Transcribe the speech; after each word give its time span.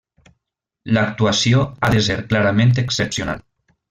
L'actuació 0.97 1.61
ha 1.81 1.91
de 1.97 2.01
ser 2.09 2.17
clarament 2.31 2.73
excepcional. 2.85 3.45